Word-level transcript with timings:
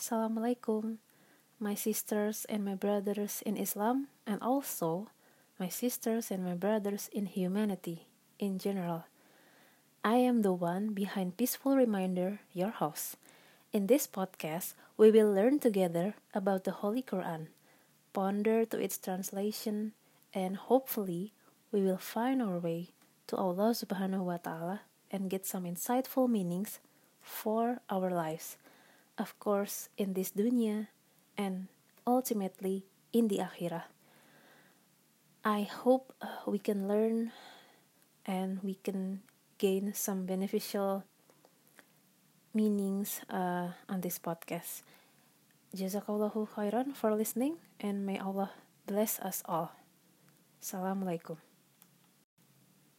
Assalamualaikum, 0.00 0.96
my 1.60 1.76
sisters 1.76 2.48
and 2.48 2.64
my 2.64 2.72
brothers 2.72 3.44
in 3.44 3.60
Islam, 3.60 4.08
and 4.24 4.40
also 4.40 5.12
my 5.60 5.68
sisters 5.68 6.32
and 6.32 6.40
my 6.40 6.56
brothers 6.56 7.12
in 7.12 7.28
humanity 7.28 8.08
in 8.40 8.56
general. 8.56 9.04
I 10.00 10.16
am 10.24 10.40
the 10.40 10.56
one 10.56 10.96
behind 10.96 11.36
Peaceful 11.36 11.76
Reminder, 11.76 12.40
your 12.56 12.72
host. 12.72 13.20
In 13.76 13.92
this 13.92 14.08
podcast, 14.08 14.72
we 14.96 15.12
will 15.12 15.28
learn 15.28 15.60
together 15.60 16.16
about 16.32 16.64
the 16.64 16.80
Holy 16.80 17.04
Quran, 17.04 17.52
ponder 18.16 18.64
to 18.72 18.80
its 18.80 18.96
translation, 18.96 19.92
and 20.32 20.56
hopefully 20.56 21.36
we 21.76 21.84
will 21.84 22.00
find 22.00 22.40
our 22.40 22.56
way 22.56 22.96
to 23.28 23.36
Allah 23.36 23.76
Subhanahu 23.76 24.24
wa 24.24 24.40
Ta'ala 24.40 24.80
and 25.12 25.28
get 25.28 25.44
some 25.44 25.68
insightful 25.68 26.24
meanings 26.24 26.80
for 27.20 27.84
our 27.92 28.08
lives. 28.08 28.56
Of 29.20 29.36
course, 29.36 29.92
in 30.00 30.16
this 30.16 30.32
dunya 30.32 30.88
and 31.36 31.68
ultimately 32.08 32.88
in 33.12 33.28
the 33.28 33.44
akhirah. 33.44 33.92
I 35.44 35.68
hope 35.68 36.16
we 36.48 36.56
can 36.56 36.88
learn 36.88 37.36
and 38.24 38.64
we 38.64 38.80
can 38.80 39.20
gain 39.60 39.92
some 39.92 40.24
beneficial 40.24 41.04
meanings 42.56 43.20
uh, 43.28 43.76
on 43.92 44.00
this 44.00 44.16
podcast. 44.16 44.88
Jazakallahu 45.76 46.48
khairan 46.56 46.96
for 46.96 47.12
listening 47.12 47.60
and 47.76 48.08
may 48.08 48.16
Allah 48.16 48.56
bless 48.88 49.20
us 49.20 49.44
all. 49.44 49.76
Assalamualaikum. 50.64 51.49